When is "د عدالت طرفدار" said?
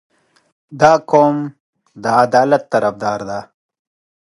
2.01-3.19